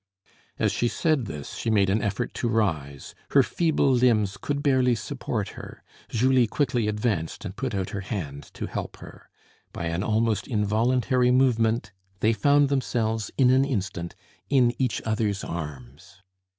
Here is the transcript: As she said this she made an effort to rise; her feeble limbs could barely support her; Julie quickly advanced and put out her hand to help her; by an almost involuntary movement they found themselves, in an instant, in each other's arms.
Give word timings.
As 0.57 0.71
she 0.71 0.87
said 0.87 1.25
this 1.25 1.53
she 1.53 1.69
made 1.69 1.87
an 1.87 2.01
effort 2.01 2.33
to 2.33 2.47
rise; 2.47 3.13
her 3.33 3.43
feeble 3.43 3.91
limbs 3.91 4.35
could 4.35 4.63
barely 4.63 4.95
support 4.95 5.49
her; 5.49 5.83
Julie 6.09 6.47
quickly 6.47 6.87
advanced 6.87 7.45
and 7.45 7.55
put 7.55 7.75
out 7.75 7.91
her 7.91 8.01
hand 8.01 8.49
to 8.55 8.65
help 8.65 8.97
her; 8.97 9.29
by 9.71 9.85
an 9.85 10.01
almost 10.01 10.47
involuntary 10.47 11.29
movement 11.29 11.91
they 12.19 12.33
found 12.33 12.67
themselves, 12.69 13.29
in 13.37 13.51
an 13.51 13.63
instant, 13.63 14.15
in 14.49 14.73
each 14.79 15.03
other's 15.03 15.43
arms. 15.43 16.23